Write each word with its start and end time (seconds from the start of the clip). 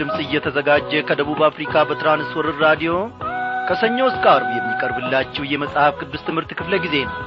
ድምፅ 0.00 0.18
እየተዘጋጀ 0.24 1.00
ከደቡብ 1.08 1.40
አፍሪካ 1.48 1.82
በትራንስወርር 1.88 2.56
ራዲዮ 2.64 2.92
ከሰኞ 3.68 3.98
እስከ 4.10 4.24
አርብ 4.32 4.48
የሚቀርብላችሁ 4.54 5.42
የመጽሐፍ 5.48 5.94
ቅዱስ 6.00 6.22
ትምህርት 6.28 6.52
ክፍለ 6.58 6.74
ጊዜ 6.84 6.96
ነው። 7.08 7.18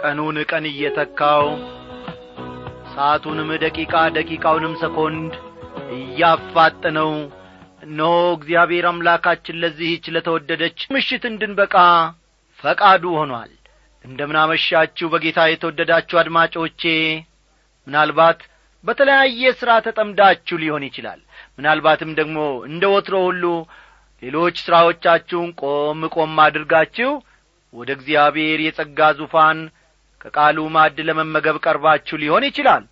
ቀኑን 0.00 0.38
ቀን 0.50 0.64
እየተካው 0.70 1.46
ሰዓቱንም 2.94 3.48
ደቂቃ 3.62 3.94
ደቂቃውንም 4.16 4.74
ሰኮንድ 4.82 5.32
እያፋጠነው 5.96 7.12
እነሆ 7.86 8.12
እግዚአብሔር 8.36 8.86
አምላካችን 8.90 9.60
ለዚህች 9.62 10.04
ለተወደደች 10.14 10.80
ምሽት 10.94 11.24
እንድንበቃ 11.30 11.74
ፈቃዱ 12.64 13.04
ሆኗል። 13.18 13.52
እንደምናመሻችሁ 14.04 15.06
በጌታ 15.12 15.40
የተወደዳችሁ 15.48 16.16
አድማጮቼ። 16.22 16.82
ምናልባት 17.86 18.40
በተለያየ 18.84 19.52
ሥራ 19.60 19.70
ተጠምዳችሁ 19.86 20.56
ሊሆን 20.62 20.82
ይችላል። 20.88 21.20
ምናልባትም 21.58 22.10
ደግሞ 22.18 22.38
እንደ 22.68 22.84
ወትሮ 22.94 23.16
ሁሉ 23.28 23.44
ሌሎች 24.22 24.56
ሥራዎቻችሁን 24.64 25.50
ቆም 25.62 26.02
ቆም 26.14 26.34
አድርጋችሁ 26.44 27.10
ወደ 27.74 27.90
እግዚአብሔር 27.96 28.58
የጸጋ 28.62 29.08
ዙፋን 29.18 29.58
ከቃሉ 30.20 30.58
ማዕድ 30.74 30.98
ለመመገብ 31.08 31.56
ቀርባችሁ 31.64 32.16
ሊሆን 32.22 32.44
ይችላል። 32.48 32.84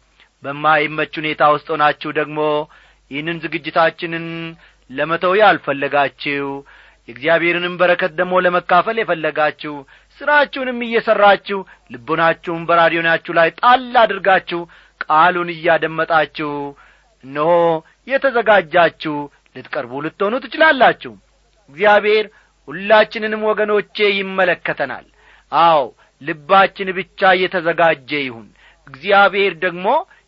በማይመች 0.42 1.12
ሁኔታ 1.20 1.42
ውስጥ 1.54 1.68
ሆናችሁ 1.74 2.10
ደግሞ 2.18 2.40
ይህንን 3.10 3.38
ዝግጅታችንን 3.44 4.26
ለመተው 4.90 5.32
ያልፈለጋችሁ 5.40 6.46
የእግዚአብሔርንም 7.08 7.74
በረከት 7.80 8.12
ደግሞ 8.18 8.34
ለመካፈል 8.44 8.96
የፈለጋችሁ 9.00 9.74
ሥራችሁንም 10.20 10.78
እየሠራችሁ 10.86 11.58
ልቦናችሁን 11.92 12.62
በራዲዮናችሁ 12.68 13.32
ላይ 13.38 13.48
ጣል 13.60 13.90
አድርጋችሁ 14.02 14.60
ቃሉን 15.00 15.48
እያደመጣችሁ 15.54 16.52
እነሆ 17.24 17.50
የተዘጋጃችሁ 18.08 19.16
ልትቀርቡ 19.56 19.92
ልትሆኑ 20.04 20.34
ትችላላችሁ። 20.44 21.12
እግዚአብሔር 21.70 22.26
ሁላችንንም 22.68 23.42
ወገኖቼ 23.48 23.96
ይመለከተናል። 24.18 25.06
አዎ 25.52 25.82
ልባችን 26.22 26.88
ብቻ 26.98 27.30
እየተዘጋጀ 27.36 28.10
ይሁን። 28.24 28.46
እግዚአብሔር 28.86 29.52
ደግሞ 29.64 29.86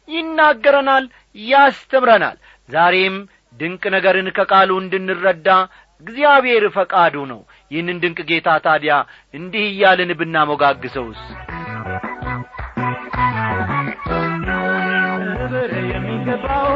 ይናገረናል 0.08 1.04
ያስተምረናል። 1.46 2.36
ዛሬም 2.68 3.16
ድንቅ 3.60 3.82
ነገርን 3.94 4.28
ከቃሉ 4.36 4.70
እንድንረዳ 4.82 5.48
እግዚአብሔር 6.04 6.64
ፈቃዱ 6.76 7.14
ነው። 7.32 7.40
ይህንን 7.70 8.00
ድንቅ 8.02 8.20
ጌታ 8.30 8.48
ታዲያ 8.66 8.94
እንዲህ 9.34 9.64
እያልን 9.70 10.12
ብናሞጋግሰውስ 10.20 11.22
ክብር 15.36 15.72
የሚገባው 15.92 16.68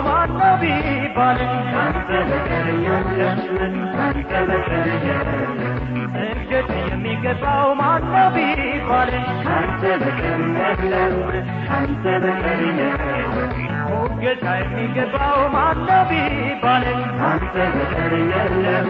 ሞገሳ 14.21 14.45
የሚገባው 14.61 15.41
ማነው 15.53 16.01
ቢባል? 16.09 16.85
ካንተ 17.19 17.55
በቀር 17.75 18.13
የለም 18.31 18.89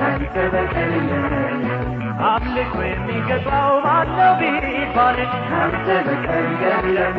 ካንተ 0.00 0.34
በቀር 0.52 0.92
የለም 0.98 2.05
አምልኮ 2.26 2.74
የሚገባው 2.84 3.72
ማነው 3.84 4.30
ቢባል? 4.40 5.18
ካንተ 5.48 5.86
በቀር 6.06 6.46
የለም 6.62 7.16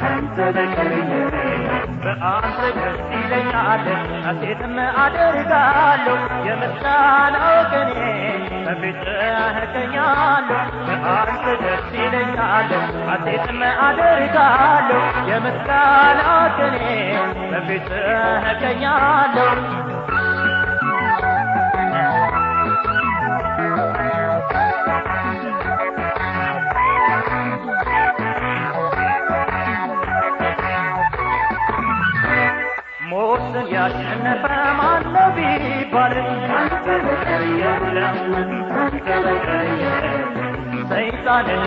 ካንተ 0.00 0.36
በቀር 0.56 0.92
በአንተ 2.04 2.58
ደስ 2.76 2.98
ይለኛል 3.14 3.86
ሐሴትም 4.26 4.74
አደርጋለሁ። 5.04 6.16
የምስጋናው 6.48 7.56
ቅኔ 7.72 7.92
በፊትህ 8.66 9.22
እገኛለሁ 9.62 10.60
በአንተ 10.88 11.44
ደስ 11.64 11.88
ይለኛል 12.00 12.70
ሐሴትም 13.08 13.60
አደርጋለሁ። 13.86 15.00
የምስጋናው 15.30 16.44
ቅኔ 16.58 16.78
በፊትህ 17.52 18.06
እገኛለሁ 18.52 19.50
ያሸነፈ 33.72 34.44
ማነው 34.78 35.28
ቢባል 35.36 36.14
ካንተ 36.46 36.86
በቀር 37.04 37.44
የለም 37.60 38.16
ካንተ 38.70 39.08
በቀር 39.24 39.66
የለም 39.82 40.22
ሰይጣንን 40.90 41.62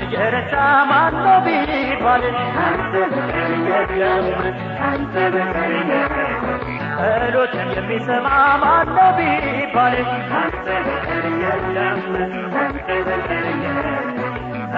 ማነው 8.52 9.10
ቢባል 9.20 9.96
ካንተ 10.30 10.68
በቀር 10.76 11.26
የለም 11.42 12.10
ካንተ 12.52 12.88
በቀር 13.08 13.46
የለም 13.54 14.14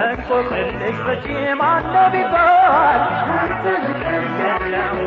እንቆቅልሽ 0.02 0.98
ፈቺ 1.06 1.26
ማነው 1.60 2.06
ቢባል 2.12 3.00
ካንተ 3.28 3.64
በቀር 3.76 4.24
የለም 4.40 4.98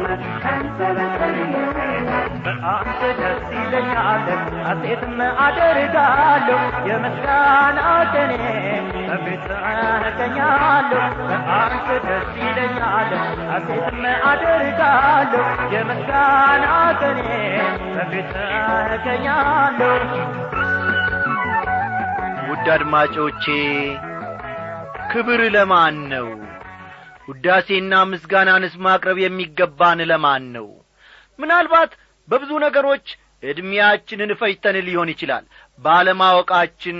ካንተ 0.44 0.80
በቀር 0.97 1.35
የለም 1.44 1.92
በአንተ 2.45 3.01
ደስ 3.19 3.43
ይለኛል 3.55 4.25
ሐሴትም 4.65 5.13
አደርጋለሁ 5.45 6.57
የምስጋና 6.89 7.79
ቅኔ 8.13 8.33
በፊትህ 9.07 9.63
እገኛለሁ 10.09 11.01
በአንተ 11.29 11.87
ደስ 12.07 12.29
ይለኛል 12.41 13.11
ሐሴትም 13.51 14.01
አደርጋለሁ 14.31 15.45
የምስጋና 15.75 16.65
ቅኔ 17.01 17.21
በፊትህ 17.95 18.53
እገኛለሁ 18.97 19.95
ውድ 22.49 22.67
አድማጮቼ 22.73 23.45
ክብር 25.11 25.41
ለማን 25.55 25.95
ነው? 26.11 26.27
ውዳሴና 27.27 27.93
ምስጋናንስ 28.11 28.73
ማቅረብ 28.85 29.17
የሚገባን 29.21 29.99
ለማን 30.09 30.43
ነው? 30.55 30.67
ምናልባት 31.39 31.91
በብዙ 32.28 32.51
ነገሮች 32.66 33.06
ዕድሜያችንን 33.44 34.31
ፈጅተን 34.41 34.78
ሊሆን 34.88 35.09
ይችላል። 35.13 35.45
ባለማወቃችን 35.79 37.00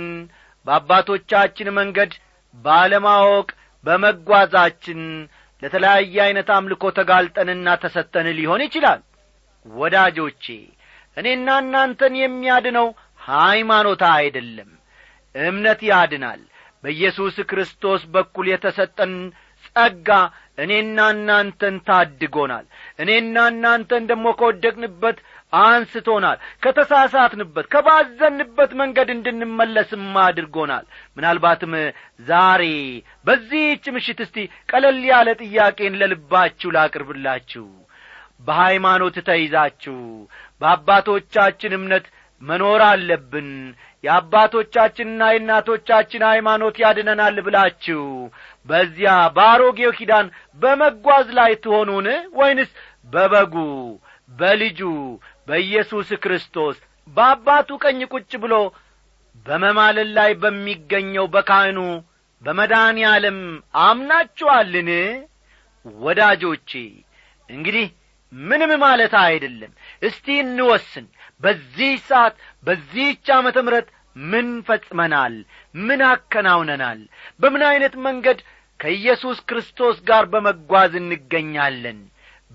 በአባቶቻችን 0.66 1.68
መንገድ 1.78 2.12
ባለማወቅ 2.54 3.48
በመጓዛችን 3.84 5.00
ለተለያየ 5.62 6.16
ዐይነት 6.24 6.48
አምልኮ 6.54 6.84
ተጋልጠንና 6.98 7.68
ተሰተን 7.82 8.26
ሊሆን 8.38 8.62
ይችላል። 8.66 9.00
ወዳጆቼ 9.66 10.44
እኔና 11.16 11.48
እናንተን 11.62 12.14
የሚያድነው 12.20 12.86
ሃይማኖታ 13.28 14.04
አይደለም። 14.20 14.70
እምነት 15.34 15.80
ያድናል። 15.90 16.40
በኢየሱስ 16.84 17.36
ክርስቶስ 17.50 18.02
በኩል 18.14 18.46
የተሰጠን 18.50 19.12
ጸጋ 19.76 20.08
እኔና 20.58 20.98
እናንተን 21.14 21.76
ታድጎናል። 21.86 22.66
እኔና 22.98 23.36
እናንተን 23.52 24.04
ደግሞ 24.10 24.26
ከወደቅንበት 24.38 25.18
አንስቶናል። 25.60 26.38
ከተሳሳትንበት 26.64 27.66
ከባዘንበት 27.72 28.70
መንገድ 28.80 29.08
እንድንመለስም 29.14 30.04
አድርጎናል። 30.24 30.84
ምናልባትም 31.16 31.74
ዛሬ 32.28 32.62
በዚህች 33.26 33.84
ምሽት 33.96 34.20
እስቲ 34.24 34.38
ቀለል 34.70 35.00
ያለ 35.10 35.28
ጥያቄን 35.42 35.98
ለልባችሁ 36.00 36.70
ላቅርብላችሁ። 36.76 37.66
በሃይማኖት 38.46 39.16
ተይዛችሁ 39.28 39.98
በአባቶቻችን 40.62 41.76
እምነት 41.76 42.06
መኖር 42.42 42.82
አለብን። 42.88 43.48
የአባቶቻችንና 44.04 45.20
የእናቶቻችን 45.32 46.22
ሃይማኖት 46.30 46.76
ያድነናል 46.82 47.36
ብላችሁ 47.46 48.02
በዚያ 48.68 49.12
በአሮጌው 49.36 49.92
ኪዳን 49.98 50.26
በመጓዝ 50.62 51.26
ላይ 51.38 51.52
ትሆኑን? 51.64 52.08
ወይንስ 52.38 52.70
በበጉ 53.12 53.54
በልጁ 54.30 54.80
በኢየሱስ 55.48 56.10
ክርስቶስ 56.22 56.76
በአባቱ 57.08 57.70
ቀኝ 57.84 58.00
ቁጭ 58.12 58.32
ብሎ 58.44 58.54
በመማለል 59.46 60.10
ላይ 60.18 60.30
በሚገኘው 60.42 61.26
በካህኑ 61.34 61.78
በመድኃኔ 62.42 62.98
ዓለም 63.10 63.38
አምናችኋልን? 63.84 64.88
ወዳጆቼ 65.86 66.70
እንግዲህ 67.48 67.86
ምንም 68.32 68.70
ማለት 68.82 69.14
አይደለም። 69.24 69.72
እስቲ 70.02 70.26
እንወስን 70.42 71.06
በዚህ 71.44 71.92
ሰዓት 72.08 72.34
በዚህች 72.64 73.26
ዓመተ 73.36 73.56
ምሕረት 73.66 73.88
ምን 74.24 74.48
ፈጽመናል? 74.66 75.34
ምን 75.80 76.00
አከናውነናል? 76.08 77.00
በምን 77.40 77.62
ዐይነት 77.68 77.94
መንገድ 78.06 78.38
ከኢየሱስ 78.80 79.38
ክርስቶስ 79.48 79.96
ጋር 80.08 80.24
በመጓዝ 80.32 80.92
እንገኛለን? 81.00 81.98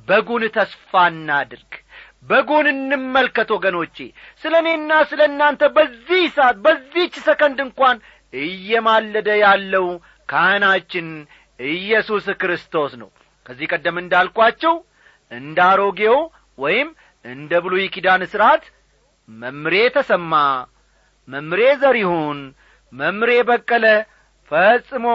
በጉን 0.08 0.44
ተስፋ 0.56 0.92
እናድርግ። 1.12 1.72
በጉን 2.30 2.68
እንመልከት 2.74 3.50
ወገኖቼ። 3.56 3.98
ስለ 4.42 4.54
እኔና 4.64 4.92
ስለ 5.12 5.22
እናንተ 5.32 5.62
በዚህ 5.76 6.24
ሰዓት 6.38 6.58
በዚህች 6.66 7.16
ሰከንድ 7.28 7.60
እንኳን 7.66 7.98
እየማለደ 8.34 9.30
ያለው 9.44 9.88
ካህናችን 10.30 11.08
ኢየሱስ 11.70 12.26
ክርስቶስ 12.42 12.92
ነው። 13.02 13.10
ከዚህ 13.46 13.70
ቀደም 13.74 13.98
እንዳልኳቸው 14.02 14.76
እንደ 15.32 15.60
አሮጌው 15.70 16.18
ወይም 16.58 16.90
እንደ 17.26 17.52
ብሉይ 17.64 17.86
ኪዳን 17.96 18.22
ሥርዓት 18.32 18.64
መምሬ 19.30 19.76
ተሰማ 19.96 20.34
መምሬ 21.28 21.62
ዘሪሁን 21.82 22.40
መምሬ 22.94 23.32
በቀለ 23.50 23.86
ፈጽሞ 24.52 25.06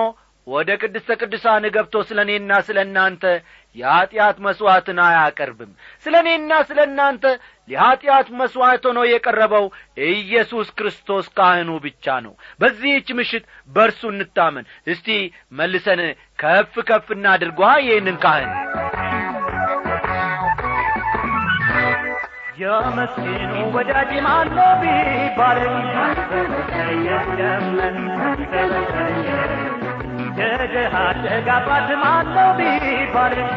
ወደ 0.47 0.71
ቅድስተ 0.81 1.11
ቅዱሳን 1.21 1.65
ገብቶ 1.75 2.03
ስለ 2.09 2.19
እኔና 2.25 2.53
ስለ 2.67 2.79
እናንተ 2.87 3.23
የኀጢአት 3.77 4.37
መሥዋዕትን 4.47 4.99
አያቀርብም። 5.05 5.71
ስለ 6.05 6.15
እኔና 6.23 6.51
ስለ 6.69 6.79
እናንተ 6.89 7.25
የኀጢአት 7.69 8.29
መሥዋዕት 8.41 8.85
ሆኖ 8.89 9.01
የቀረበው 9.09 9.67
ኢየሱስ 10.11 10.69
ክርስቶስ 10.79 11.27
ካህኑ 11.37 11.71
ብቻ 11.87 12.17
ነው። 12.27 12.35
በዚህች 12.61 13.09
ምሽት 13.19 13.47
በእርሱ 13.71 14.03
እንታመን። 14.13 14.69
እስቲ 14.87 15.09
መልሰን 15.55 16.03
ከፍ 16.39 16.75
ከፍ 16.91 17.09
እናድርጓ 17.17 17.63
ይህንን 17.87 18.19
ካህን 18.25 18.53
የመስኪኑ 22.59 23.53
ወዳጅ 23.75 24.11
ማነው 24.27 24.71
ቢባለኝ 24.83 25.77
የለምን 27.07 27.97
የድሃ 30.39 30.95
ደግ 31.25 31.49
አባት 31.57 31.89
ማነው 32.03 32.51
ቢባለኝ 32.59 33.51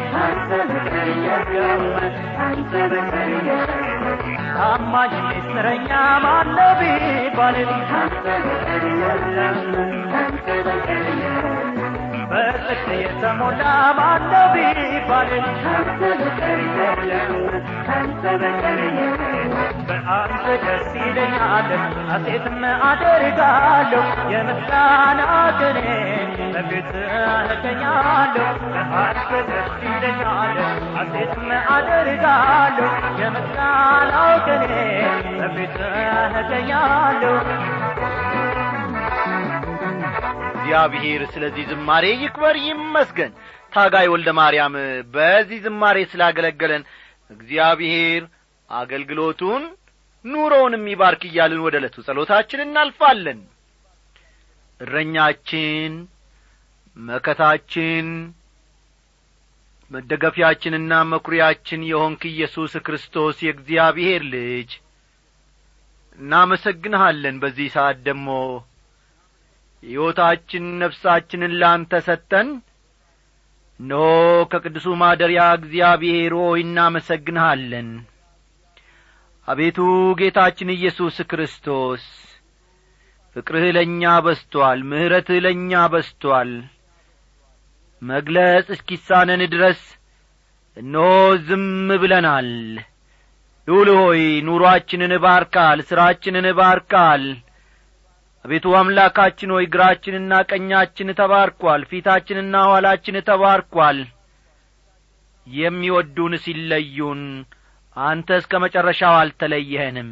ታማኝ 4.56 5.14
ምስጢረኛ 5.28 5.90
ማነው 6.26 6.72
ቢባለኝ 6.80 7.72
በጽድቅ 12.30 12.84
የተሞላ 12.98 13.62
ማነው 13.98 14.46
ቢባለኝ 14.54 15.46
በአንተ 19.88 20.44
ደስ 20.64 20.88
ይለኛል 20.98 21.68
ሐሴትም 22.10 22.58
አደርጋለሁ 22.88 24.02
የምስጋና 24.32 25.20
ቅኔ 25.60 25.78
በፊትህ 26.54 27.12
እገኛለሁ 27.54 28.46
በአንተ 28.74 29.30
ደስ 29.50 29.72
ይለኛል 29.86 30.58
ሐሴትም 30.96 31.48
አደርጋለሁ 31.76 32.90
የምስጋና 33.22 34.14
ቅኔ 34.46 34.66
በፊትህ 35.40 35.96
እገኛለሁ 36.42 37.34
እግዚአብሔር 40.68 41.22
ስለዚህ 41.34 41.64
ዝማሬ 41.68 42.04
ይክበር 42.14 42.56
ይመስገን። 42.62 43.30
ታጋይ 43.72 44.06
ወልደ 44.12 44.28
ማርያም 44.38 44.74
በዚህ 45.14 45.58
ዝማሬ 45.64 45.96
ስላገለገለን 46.10 46.82
እግዚአብሔር 47.30 48.22
አገልግሎቱን 48.68 49.62
ኑሮውንም 50.24 50.84
ይባርክ 50.92 51.22
እያልን 51.28 51.62
ወደ 51.66 51.74
ዕለቱ 51.80 51.96
ጸሎታችን 52.06 52.64
እናልፋለን። 52.66 53.40
እረኛችን 54.80 55.94
መከታችን 56.96 58.06
መደገፊያችንና 59.90 60.92
መኩሪያችን 61.12 61.88
የሆንክ 61.90 62.24
ኢየሱስ 62.30 62.74
ክርስቶስ 62.86 63.36
የእግዚአብሔር 63.44 64.24
ልጅ። 64.32 64.70
እናመሰግንሃለን። 66.18 67.38
በዚህ 67.42 67.68
ሰዓት 67.74 68.00
ደግሞ 68.06 68.28
ሕይወታችን 69.82 70.64
ነፍሳችንን 70.80 71.52
ላንተ 71.60 72.00
ሰጠን። 72.06 72.48
እነሆ 73.80 74.04
ከቅዱሱ 74.52 74.86
ማደሪያ 75.00 75.42
እግዚአብሔር 75.58 76.32
ሆይ 76.38 76.60
እናመሰግንሃለን። 76.64 77.90
አቤቱ 79.48 79.78
ጌታችን 80.20 80.74
ኢየሱስ 80.74 81.16
ክርስቶስ 81.30 82.02
ፍቅርህ 83.36 83.64
ለእኛ 83.76 84.02
በስቶአል 84.24 84.80
ምሕረትህ 84.90 85.38
ለእኛ 85.44 85.72
በስቶአል 85.92 86.50
መግለጽ 88.02 88.66
እስኪሳነን 88.74 89.42
ድረስ 89.54 89.80
እነሆ 90.76 91.06
ዝም 91.46 91.66
ብለናል። 92.02 92.50
ልዑል 93.68 93.88
ሆይ 93.96 94.20
ኑሮአችንን 94.46 95.12
ባርካል 95.24 95.78
ሥራችንን 95.88 96.46
ባርካል 96.58 97.22
አቤቱ 98.48 98.66
አምላካችን 98.76 99.50
ሆይ 99.54 99.64
ግራችንና 99.72 100.34
ቀኛችን 100.50 101.08
ተባርኳል 101.18 101.80
ፊታችንና 101.90 102.54
ኋላችን 102.68 103.16
ተባርኳል። 103.26 103.98
የሚወዱን 105.46 106.34
ሲለዩን 106.44 107.20
አንተ 107.96 108.38
እስከ 108.40 108.60
መጨረሻው 108.64 109.14
አልተለየኸንም 109.18 110.10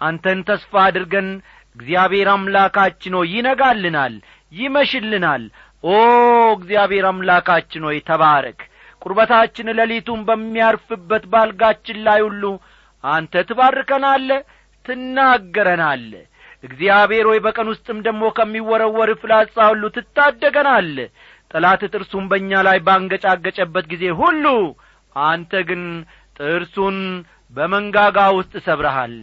አንተን 0.00 0.40
ተስፋ 0.48 0.72
አድርገን 0.86 1.28
እግዚአብሔር 1.76 2.30
አምላካችን 2.34 3.16
ሆይ 3.18 3.30
ይነጋልናል 3.36 4.16
ይመሽልናል። 4.52 5.44
ኦ 5.84 5.94
እግዚአብሔር 6.56 7.06
አምላካችን 7.12 7.86
ሆይ 7.88 8.00
ተባረክ። 8.10 8.60
ቁርበታችን 9.02 9.74
ሌሊቱን 9.80 10.22
በሚያርፍበት 10.28 11.26
ባልጋችን 11.32 12.00
ላይ 12.08 12.22
ሁሉ 12.26 12.44
አንተ 13.04 13.44
ትባርከናለ 13.48 14.30
ትናገረናለ 14.84 16.10
እግዚአብሔር 16.64 17.26
ሆይ 17.30 17.38
በቀን 17.44 17.68
ውስጥም 17.72 17.98
ደግሞ 18.06 18.22
ከሚወረወር 18.36 19.10
ፍላጻ 19.22 19.56
ሁሉ 19.70 19.84
ትታደገናል። 19.96 20.92
ጠላት 21.50 21.82
ጥርሱን 21.92 22.24
በእኛ 22.30 22.62
ላይ 22.66 22.78
ባንገጫገጨበት 22.86 23.84
ጊዜ 23.92 24.04
ሁሉ 24.20 24.44
አንተ 25.16 25.52
ግን 25.68 25.82
ጥርሱን 26.38 26.96
በመንጋጋ 27.56 28.18
ውስጥ 28.38 28.54
ሰብረሃል። 28.66 29.14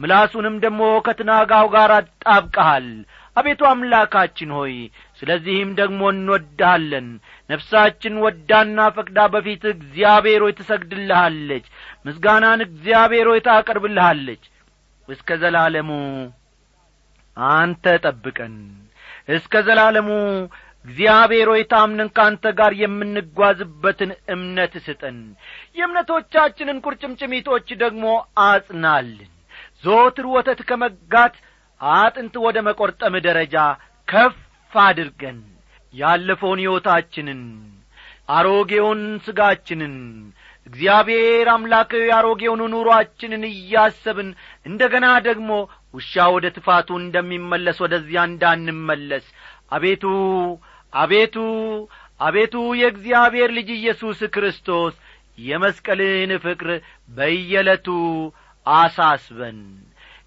ምላሱንም 0.00 0.56
ደግሞ 0.64 0.80
ከትናጋው 1.06 1.66
ጋር 1.74 1.90
አጣብቀሃል። 1.98 2.88
አቤቱ 3.36 3.62
አምላካችን 3.70 4.50
ሆይ 4.56 4.74
ስለዚህም 5.18 5.70
ደግሞ 5.80 6.00
እንወድሃለን። 6.14 7.08
ነፍሳችን 7.50 8.14
ወዳና 8.24 8.88
ፈቅዳ 8.96 9.18
በፊት 9.34 9.64
እግዚአብሔር 9.74 10.42
ሆይ 10.46 10.54
ትሰግድልሃለች። 10.60 11.66
ምስጋናን 12.06 12.66
እግዚአብሔር 12.66 13.28
ሆይ 13.32 13.40
ታቀርብልሃለች። 13.48 14.42
እስከ 15.08 15.38
ዘላለሙ 15.42 15.90
አንተ 17.48 17.84
ጠብቀን። 18.04 18.54
እስከ 19.28 19.54
ዘላለሙ 19.66 20.08
እግዚአብሔር 20.84 21.48
ሆይ 21.52 21.62
ታምነን 21.72 22.10
ከአንተ 22.16 22.44
ጋር 22.58 22.72
የምንጓዝበትን 22.80 24.10
እምነት 24.34 24.74
ስጠን። 24.86 25.18
የእምነቶቻችንን 25.78 26.82
ቁርጭምጭሚቶች 26.84 27.68
ደግሞ 27.82 28.04
አጽናልን። 28.46 29.32
ዞትር 29.84 30.26
ወተት 30.34 30.60
ከመጋት 30.68 31.34
አጥንት 31.80 32.34
ወደ 32.44 32.58
መቈርጠም 32.68 33.16
ደረጃ 33.26 33.56
ከፍ 34.08 34.36
አድርገን። 34.72 35.38
ያለፈውን 35.94 36.60
ሕይወታችንን 36.62 37.42
አሮጌውን 38.28 39.02
ሥጋችንን 39.26 39.94
እግዚአብሔር 40.66 41.46
አምላካዊ 41.52 42.08
አሮጌውን 42.16 42.62
ኑሮአችንን 42.72 43.44
እያሰብን 43.50 44.28
እንደ 44.66 44.82
ገና 44.92 45.06
ደግሞ 45.28 45.50
ውሻ 45.94 46.24
ወደ 46.34 46.46
ትፋቱ 46.56 46.88
እንደሚመለስ 47.02 47.78
ወደዚያ 47.84 48.22
እንዳንመለስ። 48.30 49.26
አቤቱ 49.72 50.04
አቤቱ 50.92 51.36
አቤቱ 52.20 52.54
የእግዚአብሔር 52.80 53.50
ልጅ 53.56 53.68
ኢየሱስ 53.76 54.20
ክርስቶስ 54.34 54.94
የመስቀልን 55.38 56.30
ፍቅር 56.44 56.68
በየዕለቱ 57.10 57.88
አሳስበን። 58.66 59.58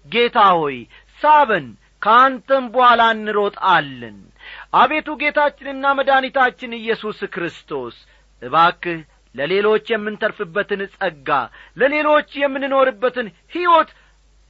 ጌታ 0.06 0.38
ሆይ 0.56 0.76
ሳበን 1.20 1.66
ከአንተም 2.02 2.64
በኋላ 2.74 3.02
እንሮጣለን። 3.16 4.16
አቤቱ 4.78 5.08
ጌታችንና 5.20 5.84
መድኃኒታችን 5.98 6.78
ኢየሱስ 6.78 7.18
ክርስቶስ 7.34 7.96
እባክህ 8.42 9.00
ለሌሎች 9.34 9.84
የምንተርፍበትን 9.92 10.80
ጸጋ 10.94 11.28
ለሌሎች 11.76 12.30
የምንኖርበትን 12.40 13.26
ሕይወት 13.52 13.90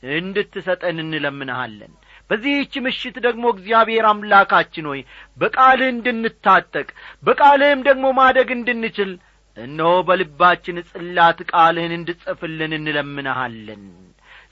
እንድትሰጠን 0.02 0.97
እንለምንሃለን። 1.02 1.92
በዚህች 2.30 2.75
ምሽት 2.85 3.16
ደግሞ 3.25 3.44
እግዚአብሔር 3.54 4.04
አምላካችን 4.11 4.87
ሆይ 4.90 5.00
በቃልህ 5.38 5.90
እንድንታጠቅ 5.94 6.88
በቃልህም 7.25 7.80
ደግሞ 7.88 8.06
ማደግ 8.18 8.49
እንድንችል 8.56 9.11
እነሆ 9.56 9.90
በልባችን 10.09 10.76
ጽላት 10.90 11.38
ቃልህን 11.50 11.92
እንድጽፍልን 11.97 12.73
እንለምንሃለን። 12.78 13.82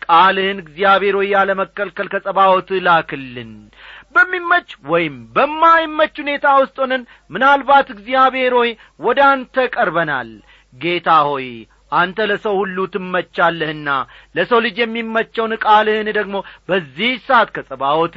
ቃልህን 0.05 0.59
እግዚአብሔር 0.63 1.15
ሆይ 1.19 1.29
ያለመከልከል 1.35 2.09
ከጸባዖት 2.13 2.71
ላክልን። 2.87 3.51
በሚመች 4.15 4.71
ወይም 4.93 5.17
በማይመች 5.35 6.15
ሁኔታ 6.23 6.47
ውስጥ 6.61 6.77
ሆነን 6.83 7.03
ምናልባት 7.31 7.89
እግዚአብሔር 7.95 8.55
ሆይ 8.59 8.71
ወደ 9.01 9.21
አንተ 9.33 9.67
ቀርበናል። 9.75 10.31
ጌታ 10.75 11.11
ሆይ 11.29 11.47
አንተ 11.93 12.27
ለሰው 12.31 12.55
ሁሉ 12.61 12.79
ትመቻለህና 12.95 13.89
ለሰው 14.35 14.61
ልጅ 14.67 14.77
የሚመቸውን 14.83 15.55
ቃልህን 15.65 16.09
ደግሞ 16.19 16.37
በዚህ 16.69 17.13
ሰዓት 17.29 17.51
ከጸባዖት 17.57 18.17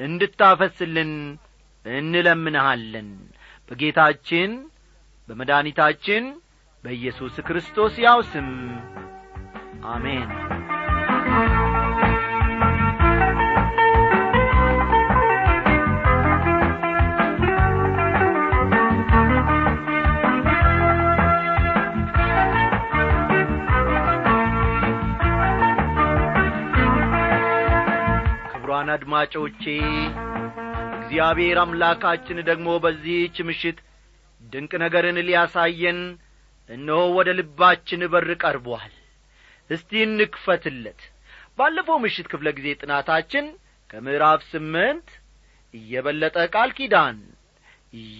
እንድታፈስልን 0.00 1.12
እንለምንሃለን። 1.84 3.08
በጌታችን 3.68 4.50
በመድኒታችን 5.28 6.24
በኢየሱስ 6.84 7.36
ክርስቶስ 7.46 7.94
ያው 8.06 8.20
ስም 8.32 8.48
አሜን 9.88 10.28
ክቡራን 28.84 28.94
አድማጮቼ። 28.94 29.62
እግዚአብሔር 30.96 31.58
አምላካችን 31.62 32.38
ደግሞ 32.48 32.68
በዚህች 32.84 33.36
ምሽት 33.48 33.78
ድንቅ 34.42 34.72
ነገርን 34.82 35.18
ሊያሳየን 35.28 36.00
እነሆ 36.68 36.98
ወደ 37.16 37.28
ልባችን 37.38 38.02
በር 38.12 38.28
ቀርቧል። 38.42 38.92
እስቲ 39.70 39.90
እንክፈትለት። 40.06 41.00
ባለፈው 41.58 41.98
ምሽት 42.04 42.28
ክፍለ 42.32 42.46
ጊዜ 42.58 42.68
ጥናታችን 42.80 43.46
ከምዕራፍ 43.90 44.44
ስምንት 44.52 45.08
እየበለጠ 45.74 46.36
ቃል 46.54 46.70
ኪዳን 46.78 47.18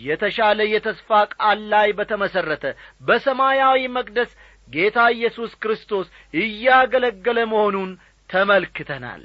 የተሻለ 0.02 0.61
የተስፋ 0.73 1.11
ቃል 1.35 1.61
ላይ 1.73 1.88
በተመሠረተ 2.00 2.64
በሰማያዊ 3.02 3.80
መቅደስ 3.97 4.33
ጌታ 4.68 4.99
ኢየሱስ 5.16 5.54
ክርስቶስ 5.62 6.09
እያገለገለ 6.40 7.40
መሆኑን 7.52 7.90
ተመልክተናል 8.30 9.25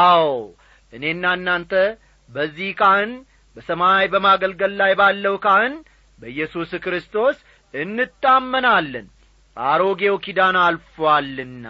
አዎ 0.00 0.26
እኔና 0.92 1.24
እናንተ 1.38 1.72
በዚህ 2.30 2.70
ካህን 2.80 3.12
በሰማይ 3.56 4.06
በማገልገል 4.12 4.72
ላይ 4.80 4.92
ባለው 5.00 5.34
ካህን 5.44 5.74
በኢየሱስ 6.18 6.70
ክርስቶስ 6.84 7.36
እንታመናለን። 7.74 9.06
አሮጌው 9.56 10.16
ኪዳን 10.24 10.56
አልፎአልና 10.62 11.66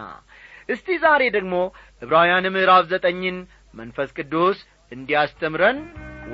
እስቲ 0.68 0.96
ዛሬ 1.04 1.22
ደግሞ 1.36 1.54
ዕብራውያን 2.02 2.46
ምዕራፍ 2.54 2.84
ዘጠኝን 2.92 3.38
መንፈስ 3.74 4.10
ቅዱስ 4.18 4.58
እንዲያስተምረን 4.92 5.78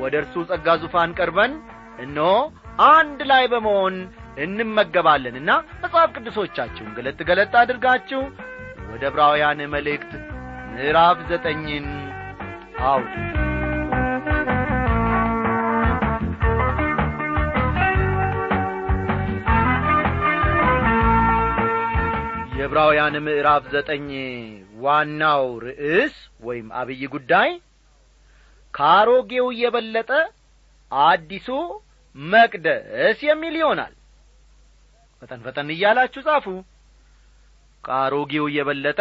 ወደ 0.00 0.14
እርሱ 0.22 0.34
ጸጋ 0.50 0.68
ዙፋን 0.82 1.10
ቀርበን 1.18 1.52
እነሆ 2.04 2.32
አንድ 2.88 3.20
ላይ 3.30 3.44
በመሆን 3.52 3.94
እንመገባለንና 4.44 5.50
መጽሐፍ 5.82 6.10
ቅዱሶቻችሁን 6.16 6.92
ገለጥ 6.96 7.18
ገለጥ 7.30 7.52
አድርጋችሁ 7.62 8.20
ወደ 8.92 9.02
ዕብራውያን 9.10 9.62
መልእክት 9.74 10.12
ምዕራፍ 10.78 11.18
ዘጠኝን 11.28 11.86
አውጡ 12.84 13.14
የዕብራውያን 22.58 23.16
ምዕራፍ 23.26 23.64
ዘጠኝ 23.72 24.06
ዋናው 24.82 25.44
ርዕስ 25.64 26.14
ወይም 26.42 26.66
አብይ 26.80 27.02
ጉዳይ 27.12 27.50
ከአሮጌው 28.74 29.46
የበለጠ 29.60 30.10
አዲሱ 30.92 31.48
መቅደስ 32.16 33.18
የሚል 33.28 33.54
ይሆናል። 33.60 33.94
ፈጠን 35.22 35.40
ፈጠን 35.46 35.70
እያላችሁ 35.74 36.22
ጻፉ። 36.28 36.46
ከአሮጌው 37.84 38.46
የበለጠ 38.56 39.00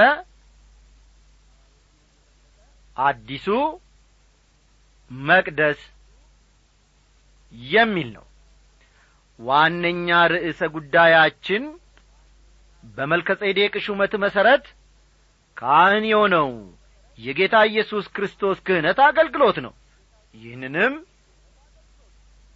አዲሱ 2.97 3.47
መቅደስ 5.11 5.81
የሚል 7.71 8.09
ነው። 8.15 8.25
ዋነኛ 9.39 10.09
ርዕሰ 10.33 10.61
ጉዳያችን 10.75 11.63
በመልከ 12.83 13.29
ጼዴቅ 13.41 13.73
ሹመት 13.85 14.13
መሠረት 14.23 14.65
ካህን 15.57 16.05
የሆነው 16.11 16.49
የጌታ 17.19 17.55
ኢየሱስ 17.69 18.05
ክርስቶስ 18.15 18.57
ክህነት 18.67 18.99
አገልግሎት 19.05 19.57
ነው። 19.65 19.73
ይህንንም 20.33 20.93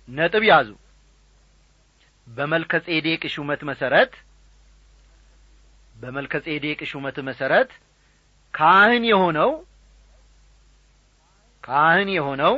ነጥብ 0.08 0.44
ያዙ። 0.50 0.70
በመልከ 2.28 2.74
ጼዴቅ 2.88 3.24
ሹመት 3.36 3.62
መሠረት 3.70 4.14
በመልከ 5.96 6.34
ጼዴቅ 6.46 6.80
ሹመት 6.92 7.18
መሠረት 7.28 7.72
ካህን 8.54 9.04
የሆነው 9.10 9.52
ካህን 11.64 12.10
የሆነው 12.14 12.56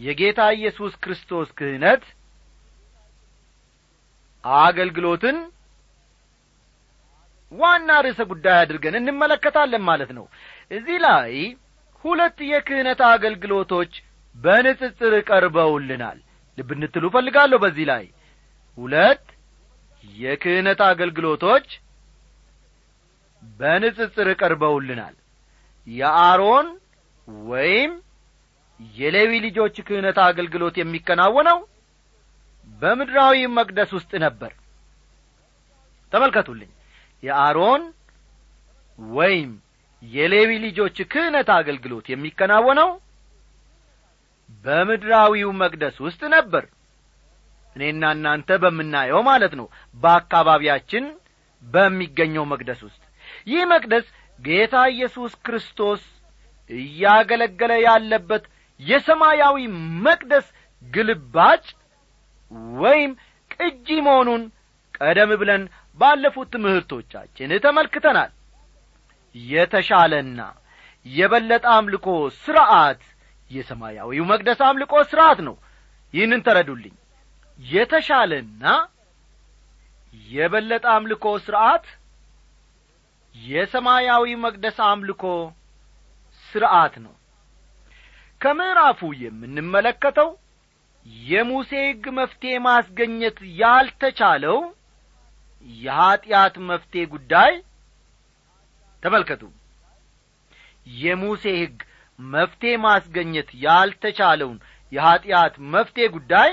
የጌታ 0.00 0.40
ኢየሱስ 0.56 0.94
ክርስቶስ 1.02 1.48
ክህነት 1.58 2.02
አገልግሎትን 4.44 5.36
ዋና 7.52 7.90
ርዕሰ 8.04 8.20
ጉዳይ 8.30 8.56
አድርገን 8.62 8.98
እንመለከታለን 9.00 9.82
ማለት 9.88 10.10
ነው። 10.18 10.24
እዚህ 10.70 10.98
ላይ 11.04 11.32
ሁለት 12.04 12.38
የክህነት 12.50 13.00
አገልግሎቶች 13.10 13.92
በንጽጽር 14.36 15.14
ቀርበውልናል። 15.28 16.18
ልብ 16.58 16.70
እንትሉ 16.76 17.04
እፈልጋለሁ 17.10 17.58
በዚህ 17.64 17.86
ላይ። 17.92 18.04
ሁለት 18.78 19.24
የክህነት 20.16 20.80
አገልግሎቶች 20.88 21.66
በንጽጽር 23.42 24.28
ቀርበውልናል 24.40 25.14
የአሮን 25.86 26.68
ወይም 27.48 27.92
የሌዊ 28.80 29.32
ልጆች 29.44 29.76
ክህነት 29.86 30.18
አገልግሎት 30.26 30.76
የሚከናወነው 30.80 31.58
በምድራዊ 32.80 33.38
መቅደስ 33.58 33.90
ውስጥ 33.96 34.12
ነበር። 34.24 34.52
ተመልከቱልኝ። 36.12 36.70
የአሮን 37.22 37.82
ወይም 38.98 39.50
የሌዊ 40.02 40.50
ልጆች 40.64 40.96
ክህነት 41.12 41.48
አገልግሎት 41.56 42.06
የሚከናወነው 42.10 42.90
በምድራዊው 44.64 45.50
መቅደስ 45.62 45.96
ውስጥ 46.04 46.22
ነበር። 46.34 46.64
እኔና 47.76 48.04
እናንተ 48.16 48.50
በምናየው 48.62 49.20
ማለት 49.28 49.52
ነው 49.60 49.66
በአካባቢያችን 49.96 51.04
በሚገኘው 51.64 52.44
መቅደስ 52.52 52.80
ውስጥ። 52.86 53.02
ይህ 53.50 53.62
መቅደስ 53.72 54.06
ጌታ 54.38 54.76
ኢየሱስ 54.92 55.32
ክርስቶስ 55.46 56.02
እያገለገለ 56.70 57.72
ያለበት 57.86 58.44
የሰማያዊ 58.80 59.58
መቅደስ 60.06 60.46
ግልባጭ 60.82 61.64
ወይም 62.80 63.12
ቅጂ 63.54 63.86
መሆኑን 64.06 64.42
ቀደም 64.98 65.30
ብለን 65.40 65.62
ባለፉት 65.98 66.48
ትምህርቶቻችን 66.54 67.52
ተመልክተናል። 67.64 68.32
የተሻለና 69.34 70.40
የበለጠ 71.06 71.64
አምልኮ 71.74 72.06
ሥርዐት 72.42 73.02
የሰማያዊው 73.50 74.24
መቅደስ 74.30 74.60
አምልኮ 74.68 74.94
ሥርዐት 75.10 75.40
ነው። 75.48 75.56
ይህንን 76.14 76.40
ተረዱልኝ። 76.46 76.94
የተሻለና 77.58 78.64
የበለጠ 80.30 80.84
አምልኮ 80.94 81.26
ሥርዐት 81.46 81.86
የሰማያዊ 83.44 84.26
መቅደስ 84.44 84.78
አምልኮ 84.86 85.22
ሥርዐት 86.46 86.94
ነው። 87.04 87.14
ከምዕራፉ 88.40 89.00
የምንመለከተው 89.20 90.30
የሙሴ 91.26 91.70
ሕግ 91.84 92.04
መፍትሔ 92.18 92.54
ማስገኘት 92.66 93.38
ያልተቻለው 93.60 94.58
የኀጢአት 95.66 96.54
መፍትሔ 96.70 97.02
ጉዳይ። 97.12 97.52
ተመልከቱ። 99.02 99.42
የሙሴ 100.96 101.44
ሕግ 101.60 101.78
መፍትሔ 102.18 102.72
ማስገኘት 102.84 103.48
ያልተቻለውን 103.64 104.58
የኀጢአት 104.92 105.54
መፍትሔ 105.74 106.06
ጉዳይ 106.14 106.50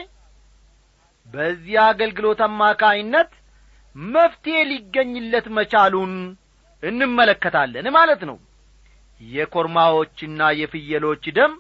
በዚህ 1.28 1.76
አገልግሎት 1.86 2.40
አማካይነት 2.48 3.32
መፍትሔ 3.96 4.56
ሊገኝለት 4.70 5.48
መቻሉን 5.58 6.14
እንመለከታለን 6.84 7.88
ማለት 7.98 8.22
ነው። 8.30 8.38
የኮርማዎችና 9.22 10.42
የፍየሎች 10.60 11.26
ደም 11.38 11.54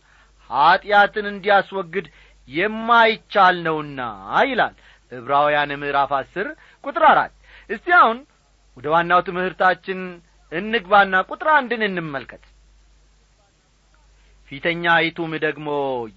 ኀጢአትን 0.49 1.25
እንዲያስወግድ 1.31 2.07
የማይቻል 2.47 3.57
ነውና 3.67 4.01
ይላል። 4.49 4.73
ዕብራውያን 5.11 5.71
ምዕራፍ 5.81 6.11
አስር 6.19 6.47
ቁጥር 6.83 7.03
አራት። 7.11 7.33
እስቲ 7.69 7.87
አሁን 7.99 8.17
ወደ 8.77 8.87
ዋናው 8.93 9.21
ትምህርታችን 9.27 9.99
እንግባና 10.51 11.15
ቁጥር 11.29 11.47
አንድን 11.57 11.81
እንመልከት። 11.87 12.43
ፊተኛይቱም 14.47 15.31
ደግሞ 15.45 15.67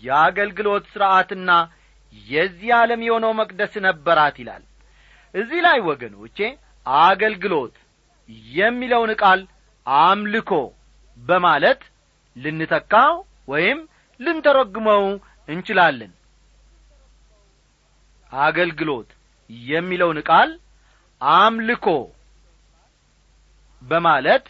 የአገልግሎት 0.02 0.84
ሥርዓትና 0.92 1.50
የዚህ 2.26 2.70
ዓለም 2.78 3.00
የሆነው 3.06 3.32
መቅደስ 3.40 3.74
ነበራት 3.86 4.36
ይላል። 4.42 4.64
እዚህ 5.34 5.60
ላይ 5.66 5.78
ወገኖቼ 5.88 6.38
አገልግሎት 7.04 7.74
የሚለውን 8.54 9.12
ቃል 9.22 9.40
አምልኮ 9.86 10.52
በማለት 11.18 11.80
ልንተካው 12.36 13.12
ወይም 13.48 13.78
ልንተረጉመው 14.20 15.04
እንችላለን። 15.48 16.12
አገልግሎት 18.32 19.10
የሚለውን 19.70 20.18
ቃል 20.28 20.50
አምልኮ 21.20 21.86
በማለት 23.82 24.46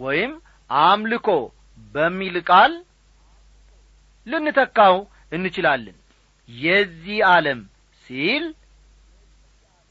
ወይም 0.00 0.32
አምልኮ 0.70 1.28
በሚል 1.94 2.36
ቃል 2.50 2.72
ልንተካው 4.26 4.96
እንችላለን። 5.32 5.96
የዚህ 6.48 7.18
ዓለም 7.28 7.60
ሲል 8.06 8.44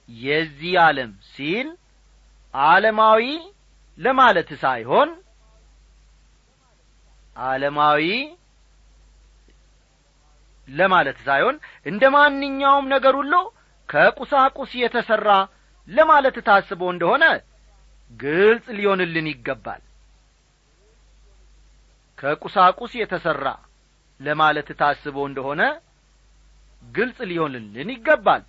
የዚህ 0.10 0.74
ዓለም 0.82 1.12
ሲል 1.34 1.68
ዓለማዊ 2.53 3.24
ለማለት 3.98 4.50
ሳይሆን 4.63 5.10
ዓለማዊ 7.36 8.05
ለማለት 10.67 11.17
ሳይሆን 11.27 11.55
እንደ 11.86 12.03
ማንኛውም 12.15 12.86
ነገር 12.93 13.13
ሁሉ 13.20 13.34
ከቁሳቁስ 13.89 14.72
የተሠራ 14.81 15.29
ለማለት 15.88 16.36
ታስቦ 16.48 16.81
እንደሆነ 16.93 17.24
ግልጽ 18.12 18.65
ሊሆንልን 18.77 19.27
ይገባል። 19.31 19.81
ከቁሳቁስ 22.17 22.91
የተሠራ 23.00 23.48
ለማለት 24.20 24.70
ታስቦ 24.81 25.17
እንደሆነ 25.29 25.62
ግልጽ 26.84 27.20
ሊሆንልን 27.31 27.89
ይገባል። 27.96 28.43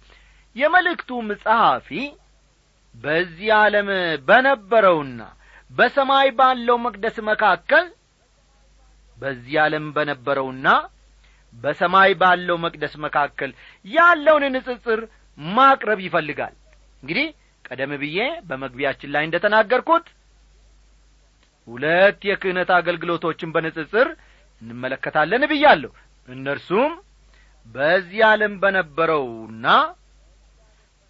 የመልእክቱም 0.56 1.28
ጸሐፊ 1.42 1.88
በዚህ 2.94 3.50
ዓለም 3.58 3.88
በነበረውና 4.28 5.20
በሰማይ 5.70 6.28
ባለው 6.38 6.76
መቅደስ 6.86 7.16
መካከል 7.28 7.86
በዚህ 9.18 9.54
ዓለም 9.64 9.84
በነበረውና 9.96 10.68
በሰማይ 11.54 12.12
ባለው 12.20 12.56
መቅደስ 12.64 12.94
መካከል 13.04 13.50
ያለውን 13.86 14.44
ንጽጽር 14.54 15.00
ማቅረብ 15.38 16.00
ይፈልጋል። 16.06 16.54
እንግዲህ 17.02 17.26
ቀደም 17.64 17.92
ብዬ 18.02 18.18
በመግቢያችን 18.48 19.12
ላይ 19.14 19.24
እንደ 19.26 19.36
ተናገርኩት 19.44 20.06
ሁለት 21.68 22.20
የክህነት 22.28 22.70
አገልግሎቶችን 22.78 23.52
በንጽጽር 23.54 24.08
እንመለከታለን 24.62 25.44
ብያለሁ። 25.52 25.92
እነርሱም 26.28 26.92
በዚህ 27.66 28.20
ዓለም 28.28 28.54
በነበረውና 28.62 29.66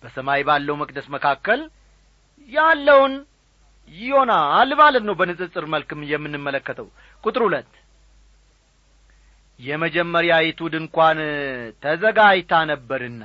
በሰማይ 0.03 0.41
ባለው 0.49 0.77
መቅደስ 0.81 1.07
መካከል 1.15 1.61
ያለውን 2.51 3.15
ይሆናል 3.95 4.71
ማለት 4.81 5.05
ነው። 5.09 5.15
በንጽጽር 5.21 5.65
መልክም 5.75 6.01
የምንመለከተው 6.11 6.87
ቁጥር 7.25 7.43
ሁለት 7.47 7.71
የመጀመሪያይቱ 9.61 10.61
ድንኳን 10.75 11.19
ተዘጋጅታ 11.83 12.53
ነበርና 12.71 13.23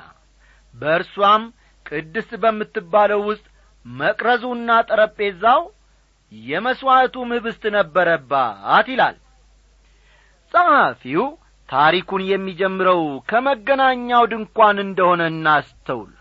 በእርሷም 0.74 1.44
ቅድስት 1.86 2.32
በምትባለው 2.44 3.22
ውስጥ 3.30 3.46
መቅረዙና 3.86 4.70
ጠረጴዛው 4.90 5.62
የመሥዋዕቱም 6.32 7.30
ህብስት 7.36 7.64
ነበረባት 7.76 8.88
ይላል። 8.94 9.18
ጸሐፊው 10.54 11.24
ታሪኩን 11.70 12.22
የሚጀምረው 12.28 13.02
ከመገናኛው 13.30 14.24
ድንኳን 14.32 14.78
እንደሆነ 14.86 15.22
እናስተውል 15.34 16.12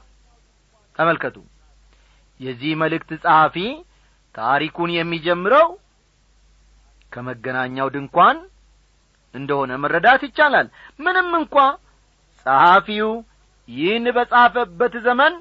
ተመልከቱ። 0.99 1.37
የዚህ 2.41 2.73
መልእክት 2.83 3.11
ጸሐፊ 3.25 3.57
ታሪኩን 4.35 4.91
የሚጀምረው 4.95 5.69
ከመገናኛው 7.13 7.89
ድንኳን 7.95 8.39
እንደሆነ 9.35 9.73
መረዳት 9.83 10.23
ይቻላል። 10.27 10.67
ምንም 11.01 11.29
እንኳ 11.41 11.55
ጸሐፊው 12.47 13.11
ይህን 13.69 14.07
በጻፈበት 14.17 14.95
ዘመን 15.07 15.35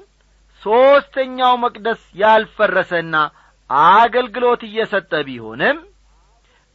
ሦስተኛው 0.62 1.54
መቅደስ 1.64 2.02
ያልፈረሰና 2.22 3.16
አገልግሎት 3.94 4.62
እየሰጠ 4.68 5.12
ቢሆንም 5.28 5.78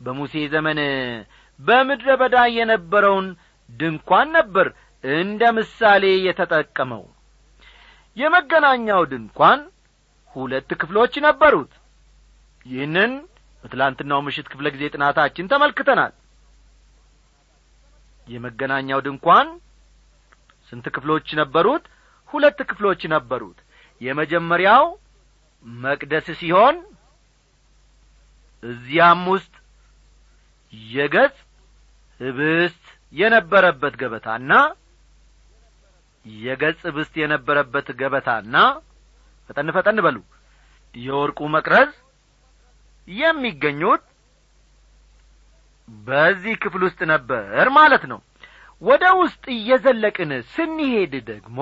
በሙሴ 0.02 0.34
ዘመን 0.54 0.80
በምድረ 1.60 2.10
በዳ 2.22 2.38
የነበረውን 2.58 3.28
ድንኳን 3.70 4.30
ነበር 4.38 4.68
እንደ 5.04 5.42
ምሳሌ 5.58 6.06
የተጠቀመው 6.28 7.04
የመገናኛው 8.18 9.02
ድንኳን 9.12 9.60
ሁለት 10.36 10.70
ክፍሎች 10.82 11.14
ነበሩት። 11.26 11.72
ይህንን 12.66 13.12
በትላንትናው 13.64 14.20
ምሽት 14.26 14.48
ክፍለ 14.52 14.68
ጊዜ 14.76 14.84
ጥናታችን 14.94 15.50
ተመልክተናል። 15.52 16.14
የመገናኛው 18.28 19.00
ድንኳን 19.06 19.48
ስንት 20.70 20.86
ክፍሎች 20.96 21.28
ነበሩት? 21.40 21.84
ሁለት 22.30 22.60
ክፍሎች 22.70 23.02
ነበሩት። 23.14 23.58
የመጀመሪያው 24.02 24.84
መቅደስ 25.66 26.28
ሲሆን 26.40 26.76
እዚያም 28.64 29.22
ውስጥ 29.34 29.54
የገጽ 30.92 31.36
ህብስት 32.20 32.84
የነበረበት 33.14 33.94
ገበታና 34.02 34.52
የገጽ 36.26 36.82
ብስት 36.96 37.14
የነበረበት 37.22 37.88
ገበታና 38.00 38.56
ፈጠን 39.50 39.70
ፈጠን 39.76 40.00
በሉ። 40.06 40.18
የወርቁ 40.96 41.40
መቅረዝ 41.56 41.92
የሚገኙት 43.08 44.04
በዚህ 46.06 46.54
ክፍል 46.64 46.82
ውስጥ 46.88 47.00
ነበር 47.12 47.66
ማለት 47.78 48.04
ነው። 48.12 48.20
ወደ 48.82 49.06
ውስጥ 49.22 49.44
እየዘለቅን 49.56 50.32
ስንሄድ 50.54 51.14
ደግሞ 51.30 51.60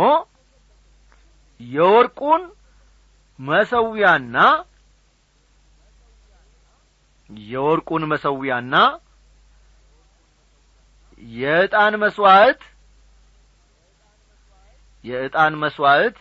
የወርቁን 1.60 2.44
መሰዊያና 3.40 4.38
የወርቁን 7.48 8.04
መሰዊያና 8.12 8.76
የዕጣን 11.36 11.94
መሥዋዕት 12.04 12.62
የዕጣን 15.04 15.54
መሥዋዕት 15.64 16.18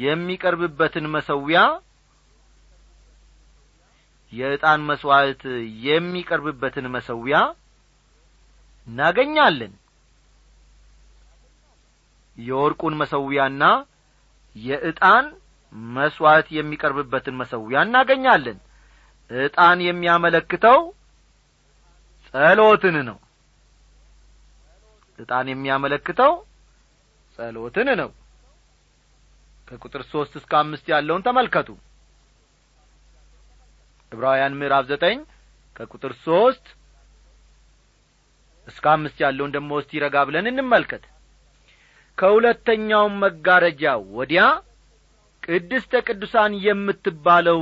የሚቀርብበትን 0.00 1.06
መሰዊያ 1.14 1.58
የዕጣን 4.32 4.80
መሥዋዕት 4.88 5.42
የሚቀርብበትን 5.86 6.86
መሰዊያ 6.94 7.36
እናገኛለን። 8.86 9.72
የወርቁን 12.36 12.94
መሰዊያና 13.00 13.64
የዕጣን 14.56 15.24
መሥዋዕት 15.94 16.48
የሚቀርብበትን 16.56 17.34
መሰዊያ 17.40 17.80
እናገኛለን። 17.86 18.58
ዕጣን 19.30 19.78
የሚያመለክተው 19.88 20.78
ጸሎትን 22.28 22.96
ነው። 23.08 23.18
ዕጣን 25.18 25.46
የሚያመለክተው 25.52 26.32
ጸሎትን 27.40 27.88
ነው። 28.00 28.10
ከቁጥር 29.68 30.02
ሦስት 30.12 30.32
እስከ 30.38 30.52
አምስት 30.60 30.86
ያለውን 30.92 31.22
ተመልከቱ። 31.26 31.68
ዕብራውያን 34.12 34.56
ምዕራፍ 34.60 34.84
ዘጠኝ 34.90 35.18
ከቁጥር 35.76 36.12
ሦስት 36.24 36.64
እስከ 38.68 38.84
አምስት 38.94 39.18
ያለውን 39.24 39.54
ደሞ 39.56 39.78
እስቲ 39.82 40.00
ረጋ 40.04 40.16
ብለን 40.28 40.48
እንመልከት። 40.50 41.04
ከሁለተኛውም 42.18 43.14
መጋረጃ 43.24 43.84
ወዲያ 44.16 44.42
ቅድስተ 45.42 45.92
ቅዱሳን 46.08 46.52
የምትባለው 46.66 47.60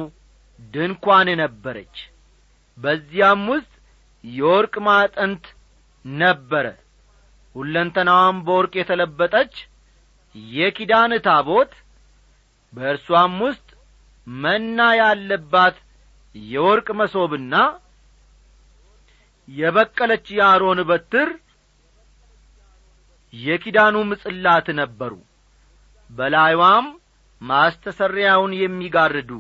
ድንኳን 0.72 1.28
ነበረች። 1.42 1.96
በዚያም 2.78 3.44
ውስጥ 3.52 3.72
የወርቅ 4.24 4.74
ማጠንት 4.88 5.44
ነበረ 6.04 6.66
ሁለንተናዋም 7.58 8.36
በወርቅ 8.46 8.72
የተለበጠች 8.78 9.54
የኪዳን 10.52 11.12
ታቦት 11.26 11.72
በእርሷም 12.72 13.34
ውስጥ 13.44 13.68
መና 14.26 14.80
ያለባት 15.00 15.76
የወርቅ 16.34 16.88
መሶብና 17.00 17.54
የበቀለች 19.48 20.26
የአሮን 20.36 20.80
በትር 20.88 21.28
የኪዳኑ 23.32 23.96
ምጽላት 24.10 24.66
ነበሩ። 24.80 25.12
በላይዋም 26.10 26.86
ማስተሰሪያውን 27.40 28.52
የሚጋርዱ 28.60 29.30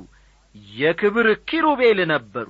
የክብር 0.74 1.28
ኪሩቤል 1.48 1.98
ነበሩ። 2.12 2.48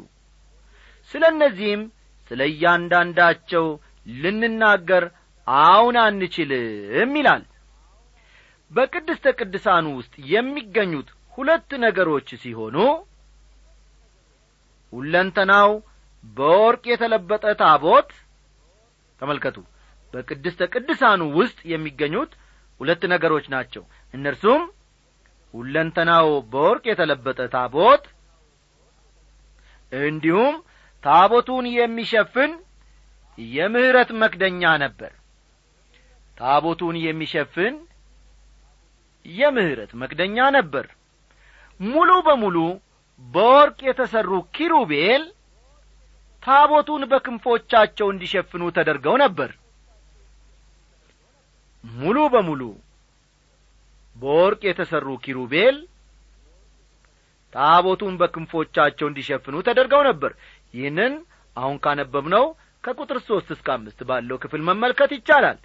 ስለ 1.11 1.25
እነዚህም 1.35 1.83
ስለ 2.31 2.41
እያንዳንዳቸው 2.53 3.67
ልንናገር 4.07 5.05
አሁን 5.59 5.97
አንችልም 6.03 7.13
ይላል። 7.19 7.45
በቅድስተ 8.71 9.27
ቅድሳኑ 9.39 9.87
ውስጥ 9.99 10.15
የሚገኙት 10.31 11.09
ሁለት 11.39 11.71
ነገሮች 11.85 12.29
ሲሆኑ 12.43 12.77
ሁለንተናው 14.93 15.71
በወርቅ 16.25 16.85
የተለበጠ 16.93 17.45
ታቦት 17.61 18.11
ተመልከቱ 19.21 19.57
በቅድስተ 20.15 20.61
ቅድሳኑ 20.73 21.23
ውስጥ 21.39 21.59
የሚገኙት 21.73 22.33
ሁለት 22.81 23.03
ነገሮች 23.13 23.47
ናቸው። 23.55 23.83
እነርሱም 24.15 24.63
ሁለንተናው 25.55 26.29
በወርቅ 26.53 26.85
የተለበጠ 26.91 27.41
ታቦት 27.55 28.05
እንዲሁም 29.93 30.55
ታቦቱን 31.05 31.67
የሚሸፍን 31.77 32.53
የምህረት 33.39 34.11
መክደኛ 34.23 34.63
ነበር 34.85 35.13
ታቦቱን 36.39 36.97
የሚሸፍን 37.05 37.75
የምህረት 39.27 39.91
መክደኛ 40.03 40.37
ነበር። 40.57 40.87
ሙሉ 41.81 42.11
በሙሉ 42.27 42.57
በወርቅ 43.23 43.79
የተሠሩ 43.89 44.31
ኪሩቤል 44.57 45.23
ታቦቱን 46.43 47.03
በክንፎቻቸው 47.13 48.07
እንዲሸፍኑ 48.13 48.63
ተደርገው 48.77 49.17
ነበር። 49.25 49.51
ሙሉ 51.85 52.19
በሙሉ 52.35 52.63
በወርቅ 54.17 54.61
የተሠሩ 54.69 55.09
ኪሩቤል 55.25 55.77
ታቦቱን 57.55 58.15
በክንፎቻቸው 58.21 59.07
እንዲሸፍኑ 59.11 59.57
ተደርገው 59.69 60.03
ነበር። 60.09 60.33
ይህንን 60.75 61.13
አሁን 61.57 61.77
ካነበብነው 61.85 62.45
ከቁጥር 62.85 63.19
ሦስት 63.29 63.49
እስከ 63.55 63.69
አምስት 63.77 64.01
ባለው 64.09 64.37
ክፍል 64.43 64.61
መመልከት 64.69 65.11
ይቻላል 65.17 65.59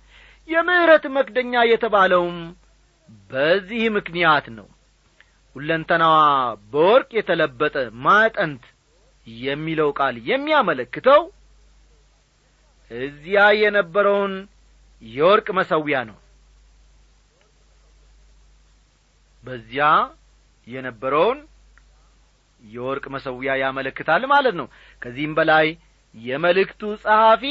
የምሕረት 0.49 1.05
መክደኛ 1.15 1.53
የተባለውም 1.69 2.37
በዚህ 3.29 3.83
ምክንያት 3.97 4.45
ነው። 4.57 4.67
ሁለንተናዋ 5.55 6.17
በወርቅ 6.73 7.09
የተለበጠ 7.17 7.75
ማጠንት 8.05 8.63
የሚለው 9.45 9.89
ቃል 9.99 10.15
የሚያመለክተው 10.29 11.21
እዚያ 12.91 13.43
የነበረውን 13.61 14.33
የወርቅ 15.01 15.47
መሰዊያ 15.59 15.97
ነው። 16.09 16.17
በዚያ 19.43 19.85
የነበረውን 20.67 21.39
የወርቅ 22.61 23.05
መሰዊያ 23.15 23.53
ያመለክታል 23.61 24.23
ማለት 24.33 24.55
ነው። 24.59 24.67
ከዚህም 25.01 25.33
በላይ 25.39 25.67
የመልእክቱ 26.15 26.81
ጸሐፊ 27.03 27.43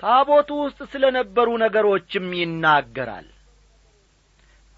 ታቦቱ 0.00 0.50
ውስጥ 0.62 0.80
ስለ 0.92 1.04
ነበሩ 1.16 1.48
ነገሮችም 1.62 2.26
ይናገራል። 2.40 3.26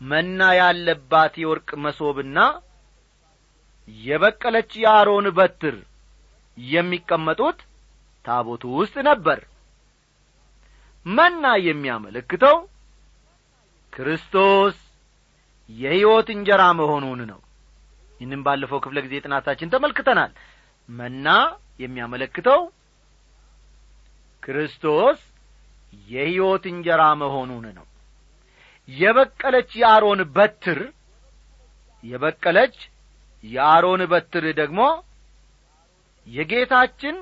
መና 0.00 0.40
ያለባት 0.58 1.34
የወርቅ 1.42 1.70
መሶብና 1.84 2.38
የበቀለች 3.88 4.70
የአሮን 4.82 5.26
በትር 5.38 5.76
የሚቀመጡት 6.58 7.58
ታቦቱ 8.24 8.62
ውስጥ 8.78 8.96
ነበር። 9.08 9.40
መና 11.06 11.44
የሚያመለክተው 11.66 12.56
ክርስቶስ 13.92 14.76
የሕይወት 15.70 16.28
እንጀራ 16.34 16.62
መሆኑን 16.80 17.20
ነው። 17.30 17.40
ይህንም 18.20 18.42
ባለፈው 18.46 18.80
ክፍለ 18.84 18.98
ጊዜ 19.06 19.14
ጥናታችን 19.24 19.72
ተመልክተናል። 19.74 20.32
መና 20.88 21.26
የሚያመለክተው 21.80 22.60
ክርስቶስ 24.48 25.18
የሕይወት 26.08 26.64
እንጀራ 26.70 27.02
መሆኑን 27.22 27.66
ነው። 27.78 27.86
የበቀለች 28.88 29.70
የአሮን 29.80 30.20
በትር 30.36 30.78
የበቀለች 32.04 32.76
የአሮን 33.44 34.02
በትር 34.12 34.44
ደግሞ 34.60 34.80
የጌታችን 36.26 37.16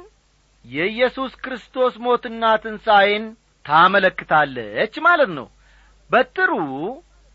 የኢየሱስ 0.64 1.32
ክርስቶስ 1.42 1.94
ሞትና 2.04 2.44
ትንሣኤን 2.62 3.24
ታመለክታለች 3.64 4.94
ማለት 5.06 5.30
ነው። 5.38 5.46
በትሩ 6.10 6.52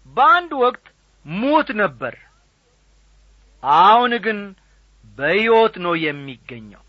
በአንድ 0.06 0.52
ወቅት 0.64 0.86
ሙት 1.26 1.70
ነበር። 1.82 2.16
አሁን 3.84 4.14
ግን 4.26 4.40
በሕይወት 5.18 5.76
ነው 5.86 5.94
የሚገኘው። 6.06 6.84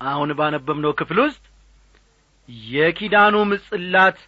አሁን 0.00 0.30
ባነበብነው 0.38 0.92
ክፍል 1.00 1.18
ውስጥ 1.24 1.44
የኪዳኑ 2.70 3.36
ምጽላት 3.50 4.18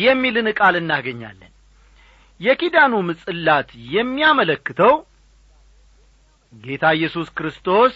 የሚልን 0.00 0.48
ቃል 0.58 0.74
እናገኛለን። 0.80 1.50
የኪዳኑ 2.40 2.94
ምጽላት 3.08 3.68
የሚያመለክተው 3.94 4.94
ጌታ 6.52 6.84
ኢየሱስ 6.98 7.28
ክርስቶስ 7.38 7.94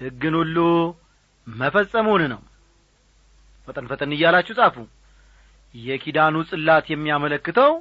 ሕግን 0.00 0.34
ሁሉ 0.40 0.56
መፈጸሙን 1.46 2.22
ነው። 2.32 2.40
ፈጠን 3.68 3.86
ፈጠን 3.90 4.12
እያላችሁ 4.16 4.54
ጻፉ። 4.58 4.76
የኪዳኑ 5.74 6.36
ጽላት 6.50 6.86
የሚያመለክተው 6.92 7.72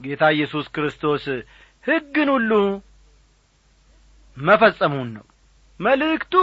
ጌታ 0.00 0.22
ኢየሱስ 0.36 0.66
ክርስቶስ 0.74 1.24
ሕግን 1.84 2.28
ሁሉ 2.34 2.52
መፈጸሙን 4.36 5.08
ነው። 5.16 5.26
መልእክቱ 5.80 6.34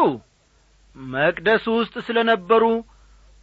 መቅደሱ 0.98 1.66
ውስጥ 1.80 1.96
ስለ 2.08 2.20
ነበሩ 2.30 2.64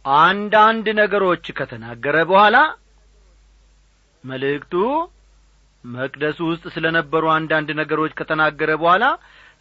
አንዳንድ 0.05 0.87
ነገሮች 0.99 1.45
ከተናገረ 1.59 2.17
በኋላ 2.31 2.57
መልእክቱ 4.23 4.73
መቅደሱ 5.83 6.39
ውስጥ 6.51 6.65
ስለ 6.75 6.85
ነበሩ 6.97 7.23
አንዳንድ 7.35 7.69
ነገሮች 7.79 8.11
ከተናገረ 8.19 8.71
በኋላ 8.81 9.05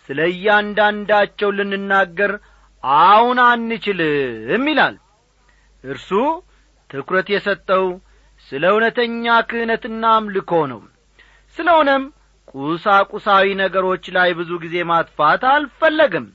ስለ 0.09 0.21
እያንዳንዳቸው 0.33 1.51
ልንናገር 1.59 2.33
አሁን 3.05 3.39
አንችልም 3.45 4.65
ይላል። 4.71 4.97
እርሱ 5.85 6.11
ትኩረት 6.91 7.29
የሰጠው 7.35 7.85
ስለ 8.49 8.65
እውነተኛ 8.73 9.35
ክህነትና 9.51 10.05
አምልኮ 10.19 10.53
ነው። 10.73 10.81
ስለሆነም 11.57 12.05
ቁሳቁሳዊ 12.55 13.47
ነገሮች 13.63 14.05
ላይ 14.17 14.31
ብዙ 14.41 14.51
ጊዜ 14.65 14.77
ማጥፋት 14.91 15.43
አልፈለግም 15.53 16.27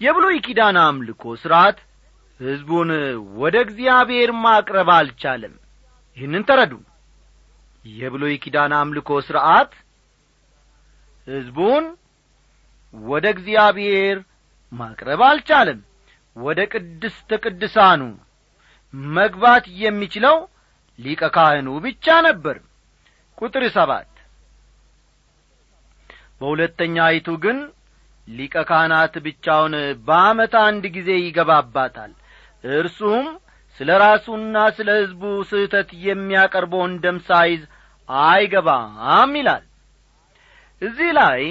የብሉይ 0.00 0.36
ኪዳን 0.46 0.76
አምልኮ 0.82 1.22
ሥርዓት 1.42 1.78
ሕዝቡን 2.40 2.90
ወደ 3.40 3.56
እግዚአብሔር 3.66 4.30
ማቅረብ 4.44 4.88
አልቻለም። 4.96 5.54
ይህንን 6.16 6.44
ተረዱ። 6.48 6.72
የብሉይ 7.84 8.34
ኪዳን 8.44 8.72
አምልኮ 8.78 9.10
ሥርዓት 9.26 9.72
ሕዝቡን 11.26 11.84
ወደ 12.94 13.26
እግዚአብሔር 13.34 14.16
ማቅረብ 14.72 15.20
አልቻለም። 15.28 15.80
ወደ 16.36 16.60
ቅድስተ 16.72 17.30
ቅድሳኑ 17.44 18.02
መግባት 19.14 19.64
የሚችለው 19.82 20.36
ሊቀ 20.98 21.22
ካህኑ 21.34 21.68
ብቻ 21.84 22.06
ነበር። 22.26 22.56
ቁጥር 23.38 23.64
ሰባት 23.76 24.06
በሁለተኛ 26.40 26.96
አይቱ 27.06 27.28
ግን 27.44 27.58
ሊቀ 28.30 28.54
ካህናት 28.68 29.14
ብቻውን 29.24 29.74
በአመት 30.06 30.54
አንድ 30.62 30.84
ጊዜ 30.96 31.10
ይገባባታል። 31.20 32.12
እርሱም 32.74 33.26
ስለ 33.80 33.90
ራሱና 34.02 34.56
ስለ 34.76 34.88
ሕዝቡ 34.98 35.22
ስህተት 35.50 35.90
የሚያቀርበውን 36.06 36.92
ደም 37.04 37.18
ሳይዝ 37.28 37.62
አይገባም 38.08 39.32
ይላል። 39.38 39.64
እዚህ 40.82 41.10
ላይ 41.18 41.42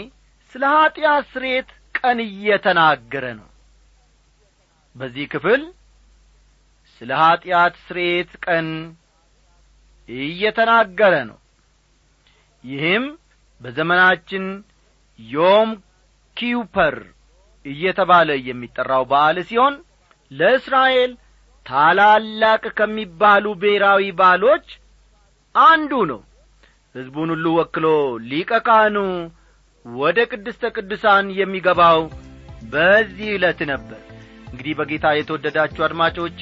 ስለ 0.54 0.64
ኀጢአት 0.76 1.26
ስርየት 1.34 1.70
ቀን 1.96 2.20
እየተናገረ 2.28 3.26
ነው። 3.40 3.48
በዚህ 4.96 5.26
ክፍል 5.34 5.62
ስለ 7.02 7.12
ኀጢአት 7.22 7.76
ስርየት 7.88 8.32
ቀን 8.46 8.68
እየተናገረ 10.10 11.14
ነው። 11.30 11.38
ይህም 12.64 13.04
በዘመናችን 13.62 14.46
ዮም 15.20 15.70
ኪውፐር 16.40 16.96
እየተባለ 17.66 18.30
የሚጠራው 18.48 19.04
በዓል 19.10 19.38
ሲሆን 19.50 19.76
ለእስራኤል 20.32 21.12
ታላላቅ 21.66 22.64
ከሚባሉ 22.78 23.46
ብሔራዊ 23.62 24.04
በዓሎች 24.20 24.68
አንዱ 25.56 25.92
ነው። 26.12 26.22
ሕዝቡን 26.96 27.30
ሁሉ 27.34 27.48
ወክሎ 27.58 27.86
ሊቀ 28.30 28.52
ካህኑ 28.68 28.98
ወደ 29.86 30.20
ቅድስተ 30.32 30.72
ቅዱሳን 30.76 31.28
የሚገባው 31.40 32.00
በዚህ 32.72 33.30
ዕለት 33.36 33.60
ነበር። 33.72 34.02
እንግዲህ 34.50 34.74
በጌታ 34.80 35.08
የተወደዳችሁ 35.16 35.82
አድማጮቼ 35.88 36.42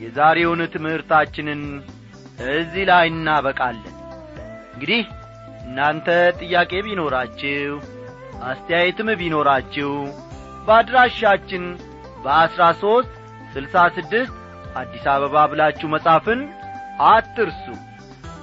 የዛሬውን 0.00 0.60
ትምህርታችንን 0.74 1.62
እዚህ 2.52 2.84
ላይ 2.90 3.06
እናበቃለን። 3.12 3.96
እንግዲህ 4.74 5.02
እናንተ 5.64 6.08
ጥያቄ 6.40 6.72
ቢኖራችሁ 6.86 7.74
አስተያየትም 8.48 9.08
ቢኖራችሁ 9.20 9.90
በአድራሻችን 10.66 11.64
በአስራ 12.24 12.62
ሦስት 12.80 13.12
ስልሳ 13.52 13.84
ስድስት 13.96 14.34
አዲስ 14.80 15.04
አበባ 15.12 15.44
ብላችሁ 15.50 15.88
መጻፍን 15.94 16.40
አትርሱ። 17.08 17.64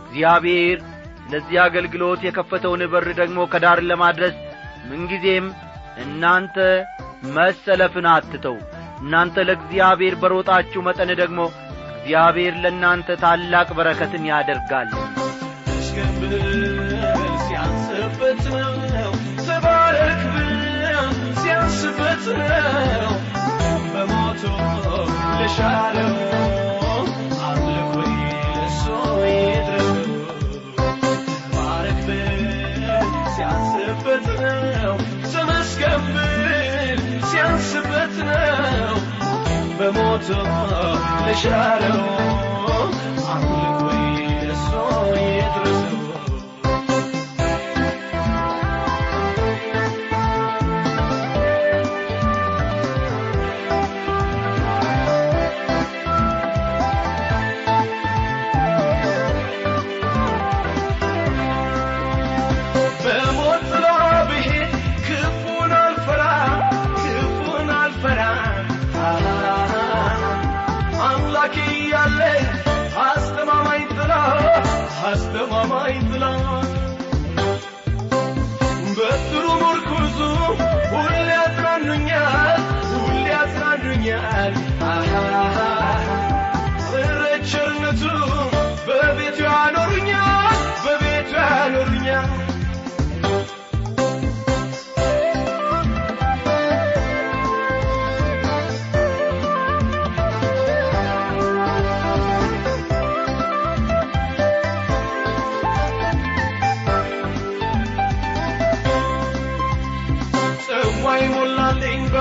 እግዚአብሔር 0.03 0.79
ስለዚህ 1.21 1.57
አገልግሎት 1.63 2.21
የከፈተውን 2.25 2.81
በር 2.91 3.07
ደግሞ 3.19 3.39
ከዳር 3.53 3.79
ለማድረስ 3.89 4.35
ምንጊዜም 4.89 5.47
እናንተ 6.03 6.57
መሰለፍን 7.35 8.07
አትተው። 8.13 8.57
እናንተ 9.01 9.45
ለእግዚአብሔር 9.47 10.15
በሮጣችሁ 10.21 10.81
መጠን 10.87 11.11
ደግሞ 11.21 11.39
እግዚአብሔር 11.97 12.55
ለእናንተ 12.63 13.17
ታላቅ 13.23 13.67
በረከትን 13.77 14.25
ያደርጋል 14.31 14.89
ሲያንስበት 22.17 22.65
ነው 23.01 23.13
በሞቱ 23.93 24.41
ለሻለው 25.39 26.11
አምልኮ 27.47 27.93
ለሱ 28.55 28.83
ይድረስ 29.25 29.89
ተባረክ 31.43 31.99
ብል 32.07 32.41
ሲያንስበት 33.35 34.25
ነው 34.41 34.95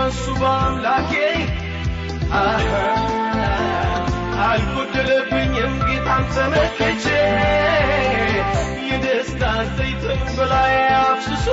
በሱ 0.07 0.25
በአምላኬ 0.40 1.12
አልጎደለብኝም 4.42 5.73
ጌታን 5.87 6.25
ተመልክቼ 6.35 7.05
የደስታ 8.88 9.42
ዘይትን 9.73 10.21
በላይ 10.37 10.75
አፍስሶ 10.99 11.49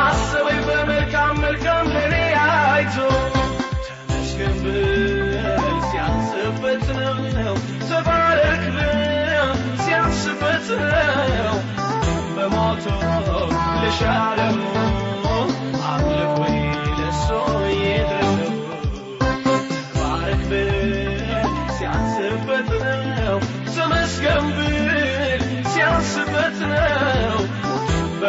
አሰበኝ 0.00 0.60
በመልካም 0.68 1.38
መልካም 1.44 1.86
ለእኔ 1.94 2.16
አይቶ። 2.46 2.96
ተመስገን 3.86 4.58
ተባረክ 7.86 8.64
ብል 8.74 10.68
ነው። 11.38 11.58
በሞቱ 12.36 12.86
ለሻለው 13.80 14.56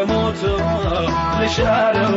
በሞቱ 0.02 0.42
ለሻለው 1.40 2.16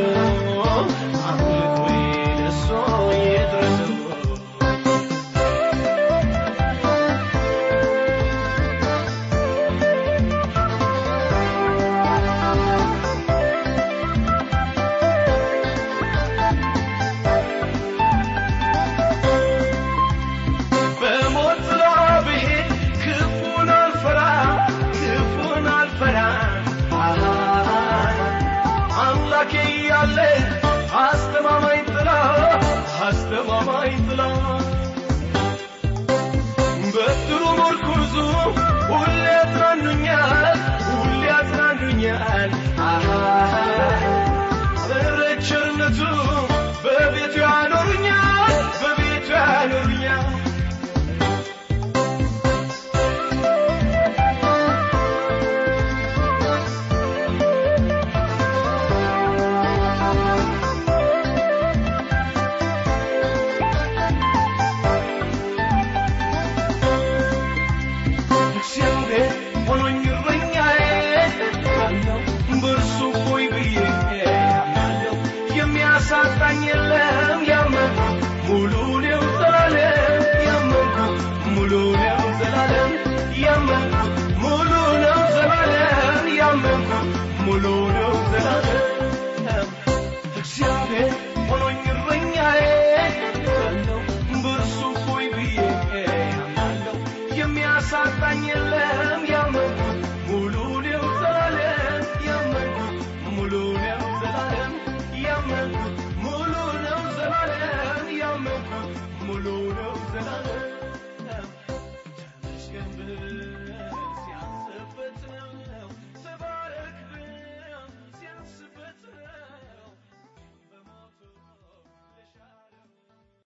Another. 110.16 110.83